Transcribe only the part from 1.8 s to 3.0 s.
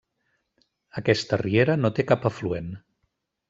no té cap afluent.